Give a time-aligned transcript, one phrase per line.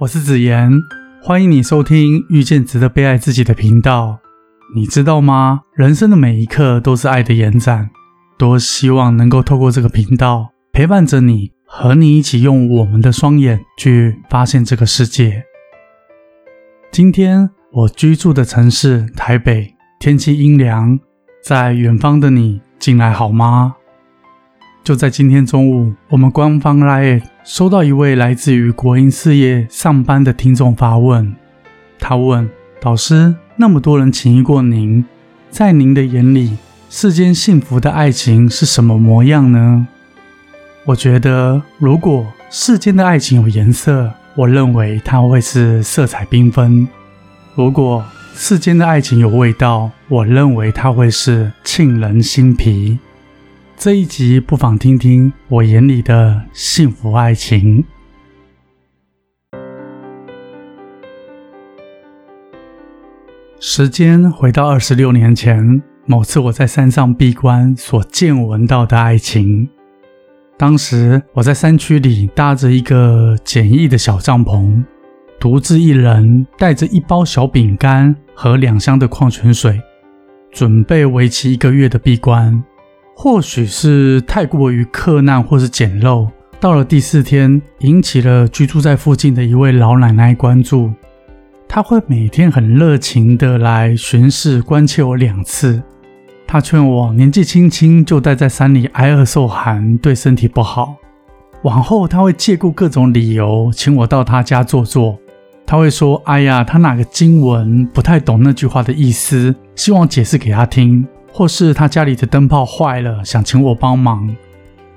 [0.00, 0.72] 我是子言，
[1.20, 4.18] 欢迎你收听遇见值得被爱自己的频道。
[4.74, 5.60] 你知道吗？
[5.74, 7.90] 人生的每一刻都是爱的延展。
[8.38, 15.44] 多希望能够透过这个频道陪伴着你，和你一起用我们的双眼去发现这个世界。
[16.90, 20.98] 今天我居住的城市台北，天气阴凉，
[21.44, 23.74] 在远方的你进来好吗？
[24.82, 31.36] 就在今天中午，我们官方 Line 收到一位来自于国营事业上班的听众发问。
[31.98, 32.48] 他问
[32.80, 35.04] 导师：“那么多人情谊过您，
[35.50, 36.56] 在您的眼里，
[36.88, 39.86] 世间幸福的爱情是什么模样呢？”
[40.86, 46.88] 我觉得，如果世间的爱情有颜色，我认为它会是色彩缤纷；
[47.54, 48.02] 如果
[48.34, 52.98] 世间的爱情有味道，我认为它会是沁人心脾。
[53.82, 57.82] 这一集不妨听听我眼里的幸福爱情。
[63.58, 69.66] 时间回到二十六年前，某次我在山上闭关所见闻到的爱情。
[70.58, 74.84] 当时我在山区里搭着一个简易的小帐篷，
[75.38, 79.80] 独自一人带着一包小饼干和两箱的矿泉水，
[80.52, 82.62] 准备为期一个月的闭关。
[83.22, 86.26] 或许是太过于克难，或是简陋，
[86.58, 90.90] 到了第四天，引起了居住在附近的一位老奶奶关注。
[91.68, 95.82] 她会每天很热情的来巡视、关切我两次。
[96.46, 100.96] 她劝我年纪轻轻就待在山里挨饿受寒，对身体不好。
[101.64, 105.18] 往后，她会借故各种理由请我到她家坐坐。
[105.66, 114.28] 她会说：“哎呀，她哪个经文不太懂那句话的意思，希望解释给她听。”或是他家里的灯泡坏了，想请我帮忙。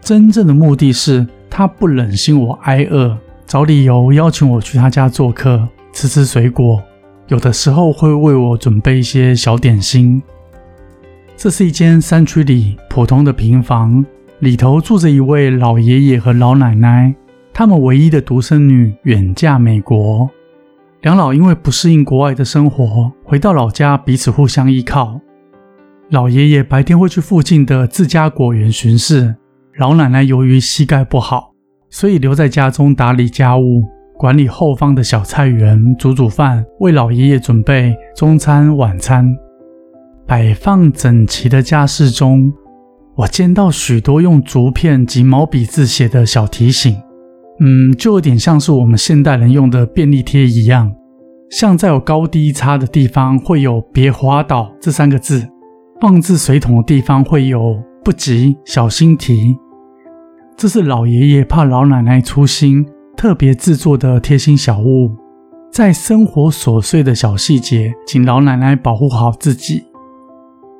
[0.00, 6.82] 真正的目的是他不忍心我挨饿，找理由邀请我去他家做客，吃吃水果，
[7.28, 10.22] 有的时候会为我准备一些小点心。
[11.36, 14.04] 这是一间山区里普通的平房，
[14.38, 17.14] 里头住着一位老爷爷和老奶奶，
[17.52, 20.30] 他们唯一的独生女远嫁美国。
[21.02, 25.20] 两老因为不适应国外的生活，回到老家彼此互相依靠。
[26.10, 29.32] 老爷爷白天会去附近的自家果园巡视，
[29.78, 31.52] 老奶奶由于膝盖不好，
[31.88, 33.84] 所以留在家中打理家务，
[34.18, 39.24] 管理后方的小菜园，煮煮饭，为老爷爷准备中餐晚餐。
[40.26, 42.52] 摆放整齐的家室中，
[43.14, 46.96] 我见到许多用竹片及毛笔字写的小提醒，
[47.60, 50.92] 嗯，就有点像是我们现代人用的便利贴一样，
[51.52, 55.46] 像在有高低差的地方会有“别滑倒”这三个字。
[56.00, 59.54] 放置水桶的地方会有“不急，小心提”，
[60.56, 65.14] 这是老爷爷怕老奶奶粗心，特别制作的贴心小物。
[65.70, 69.84] 在生活琐碎的小细节，请老奶奶保护好自己。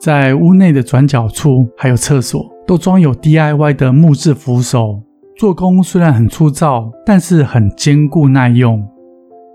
[0.00, 5.00] 在屋内的转角处，还有厕所，都装有 DIY 的木质扶手，
[5.36, 8.84] 做工虽然很粗糙，但是很坚固耐用。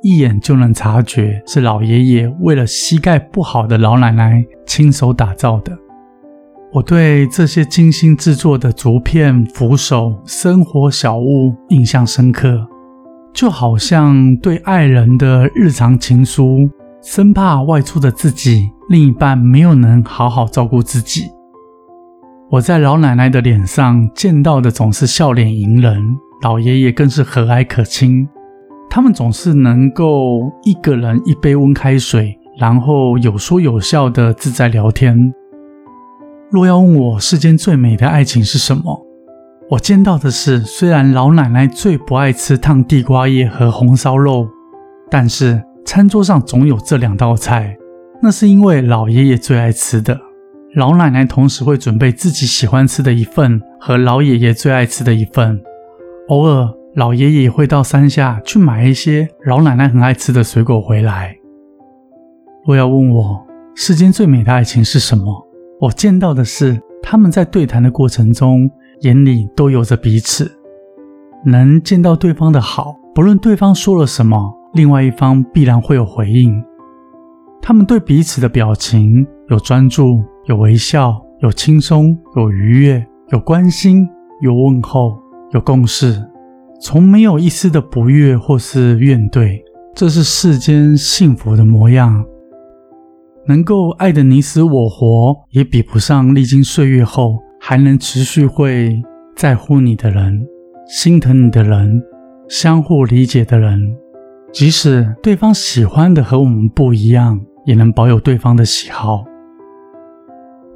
[0.01, 5.77] 一眼就能察觉是老爷爷为了膝盖不好的老奶奶亲手打造的。
[6.71, 12.67] 我对这些精心制作的竹片扶手、生活小物印象深刻，
[13.33, 16.69] 就好像对爱人的日常情书，
[17.01, 21.23] 生怕外出的自己另一半没有能好好照顾自己。
[22.51, 28.27] 我在老奶奶的脸上见到的总是笑脸迎人，老爷爷更是和蔼可亲。
[28.89, 35.31] 他们总是能够一个人一杯温开水，然后有说有笑的自在聊天。
[36.50, 38.99] 若要问我世间最美的爱情是什么，
[39.69, 44.47] 我见到的是，虽然老奶奶最不爱吃烫地瓜叶和红烧肉，
[45.11, 47.78] 但是餐桌上总有这两道菜，
[48.23, 50.19] 那是因为老爷爷最爱吃的。
[50.75, 55.61] 老奶奶同时会准备自己喜欢吃的一份和老爷爷最爱吃的一份，
[56.29, 56.78] 偶尔。
[56.99, 61.34] 老爷爷会到山下去买一些老奶奶很爱吃的水果回来。
[62.66, 63.41] 若要问我
[63.73, 65.47] 世间最美的爱情是什么，
[65.79, 68.69] 我见到的是他们在对谈的过程中，
[69.03, 70.51] 眼里都有着彼此，
[71.46, 76.61] 能见到对方的好，不论对方说了什么，另外一方必然会有回应。
[77.61, 84.05] 他们对彼此的表情有专注，有微笑，有轻松，有愉悦，有关心，
[84.41, 85.17] 有问候，
[85.53, 86.22] 有共识。
[86.81, 89.59] 从没有一丝的不悦或是怨怼，
[89.93, 92.26] 这是世间幸福的模样。
[93.46, 99.02] 能够爱得你死我活，也比不上历经岁月后还能持续会
[99.35, 100.40] 在乎你的人、
[100.87, 102.02] 心疼你的人、
[102.47, 103.81] 相互理解的人。
[104.52, 109.23] 即使对方喜欢的和我们不一样，也能保有对方的喜好。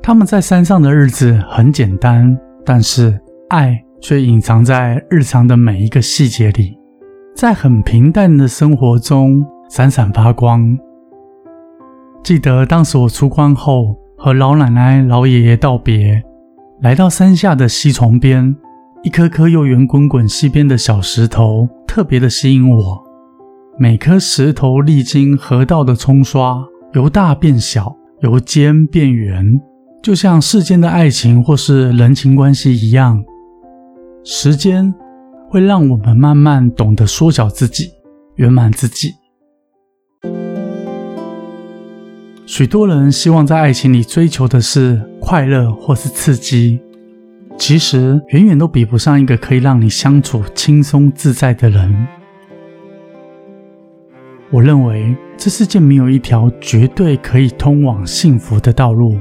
[0.01, 3.17] 他们在山上的日子很简单，但是
[3.49, 6.77] 爱却隐藏在日常的每一个细节里，
[7.33, 10.77] 在很平淡的生活中闪闪发光。
[12.21, 16.21] 记得当时我出关后，和老奶奶、老爷爷道别，
[16.81, 18.53] 来到山下的溪床边，
[19.03, 23.01] 一颗颗又圆滚滚溪边的小石头特别的吸引我。
[23.79, 26.61] 每颗石头历经河道的冲刷，
[26.93, 29.45] 由大变小，由尖变圆。
[30.01, 33.23] 就像世间的爱情或是人情关系一样，
[34.25, 34.93] 时间
[35.49, 37.91] 会让我们慢慢懂得缩小自己，
[38.35, 39.13] 圆满自己。
[42.45, 46.79] 许多人希望在爱情里追求的是快乐或是刺激，
[47.57, 52.07] 其实远远都比不上一个可以让你相处轻松自在的人。
[54.51, 59.19] 我认为这世界没有一条绝对可以通往幸福的道路。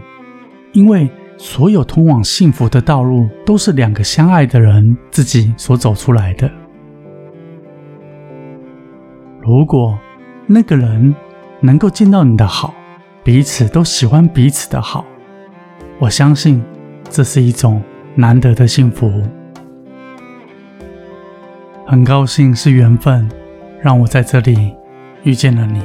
[0.72, 1.10] 因为
[1.44, 6.48] 所有通往幸福的道路，都是两个相爱的人自己所走出来的。
[9.40, 9.98] 如果
[10.46, 11.12] 那个人
[11.60, 12.72] 能够见到你的好，
[13.24, 15.04] 彼此都喜欢彼此的好，
[15.98, 16.62] 我相信
[17.10, 17.82] 这是一种
[18.14, 19.10] 难得的幸福。
[21.84, 23.28] 很高兴是缘分，
[23.80, 24.72] 让我在这里
[25.24, 25.82] 遇见了你。